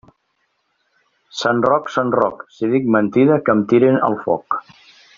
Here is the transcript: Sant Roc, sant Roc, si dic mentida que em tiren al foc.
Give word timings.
Sant 1.41 1.61
Roc, 1.67 1.91
sant 1.97 2.09
Roc, 2.21 2.43
si 2.57 2.73
dic 2.75 2.91
mentida 2.99 3.41
que 3.47 3.57
em 3.59 3.63
tiren 3.75 4.05
al 4.11 4.21
foc. 4.29 4.63